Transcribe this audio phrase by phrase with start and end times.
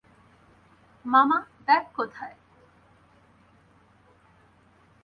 [1.05, 2.35] মামা, ব্যাগ কোথায়?